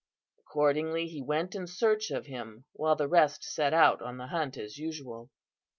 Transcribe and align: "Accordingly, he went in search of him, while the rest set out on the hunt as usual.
"Accordingly, 0.39 1.05
he 1.09 1.21
went 1.21 1.53
in 1.53 1.67
search 1.67 2.09
of 2.09 2.25
him, 2.25 2.65
while 2.73 2.95
the 2.95 3.07
rest 3.07 3.43
set 3.43 3.71
out 3.71 4.01
on 4.01 4.17
the 4.17 4.25
hunt 4.29 4.57
as 4.57 4.79
usual. 4.79 5.29